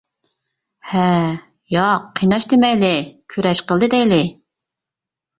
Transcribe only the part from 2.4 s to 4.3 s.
دېمەيلى، «كۈرەش قىلدى» دەيلى.